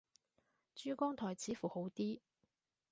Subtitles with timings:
[0.73, 2.19] 珠江台似乎好啲